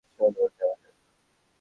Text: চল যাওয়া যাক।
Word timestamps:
চল 0.19 0.31
যাওয়া 0.51 0.75
যাক। 0.79 0.93